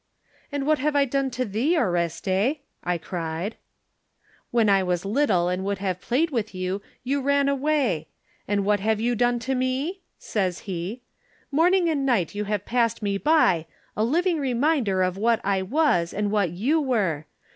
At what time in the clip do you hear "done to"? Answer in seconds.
1.05-1.45, 9.13-9.53